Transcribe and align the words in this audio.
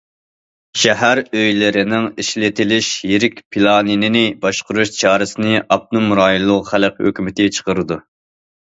شەھەر 0.83 1.19
ئۆيلىرىنىڭ 1.25 2.07
ئىشلىتىلىش 2.23 2.89
يىرىك 3.11 3.39
پىلانىنى 3.57 4.25
باشقۇرۇش 4.47 4.95
چارىسىنى 5.05 5.63
ئاپتونوم 5.63 6.19
رايونلۇق 6.23 6.69
خەلق 6.75 7.01
ھۆكۈمىتى 7.07 7.51
چىقىرىدۇ. 7.61 8.03